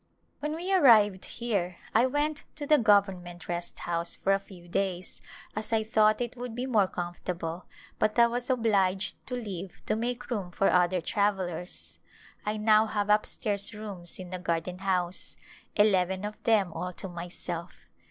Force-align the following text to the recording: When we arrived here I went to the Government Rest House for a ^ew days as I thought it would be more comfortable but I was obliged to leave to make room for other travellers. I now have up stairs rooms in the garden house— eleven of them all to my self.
When 0.39 0.55
we 0.55 0.73
arrived 0.73 1.25
here 1.25 1.75
I 1.93 2.07
went 2.07 2.43
to 2.55 2.65
the 2.65 2.79
Government 2.79 3.47
Rest 3.47 3.77
House 3.81 4.15
for 4.15 4.33
a 4.33 4.39
^ew 4.39 4.71
days 4.71 5.21
as 5.55 5.71
I 5.71 5.83
thought 5.83 6.19
it 6.21 6.35
would 6.35 6.55
be 6.55 6.65
more 6.65 6.87
comfortable 6.87 7.65
but 7.99 8.17
I 8.17 8.25
was 8.25 8.49
obliged 8.49 9.23
to 9.27 9.35
leave 9.35 9.85
to 9.85 9.95
make 9.95 10.31
room 10.31 10.49
for 10.49 10.71
other 10.71 11.01
travellers. 11.01 11.99
I 12.47 12.57
now 12.57 12.87
have 12.87 13.11
up 13.11 13.27
stairs 13.27 13.75
rooms 13.75 14.17
in 14.17 14.31
the 14.31 14.39
garden 14.39 14.79
house— 14.79 15.37
eleven 15.75 16.25
of 16.25 16.41
them 16.45 16.73
all 16.73 16.93
to 16.93 17.07
my 17.07 17.27
self. 17.27 17.87